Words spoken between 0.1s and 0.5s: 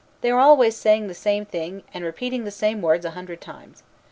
They are